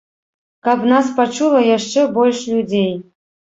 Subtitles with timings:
[0.67, 2.93] Каб нас пачула яшчэ больш людзей!